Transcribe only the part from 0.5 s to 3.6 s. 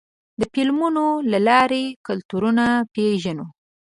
فلمونو له لارې کلتورونه پېژنو.